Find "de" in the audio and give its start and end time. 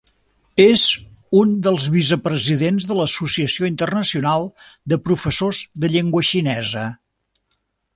2.93-2.99, 4.95-5.03, 5.85-5.95